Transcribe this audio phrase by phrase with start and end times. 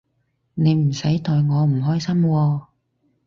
[0.55, 2.65] 你唔使代我唔開心喎